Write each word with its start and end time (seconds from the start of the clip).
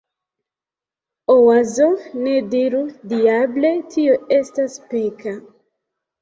Oazo: 1.33 1.89
"Ne 2.21 2.33
diru 2.53 2.79
"Diable!", 3.13 3.75
tio 3.97 4.17
estas 4.39 4.79
peka!" 4.95 5.37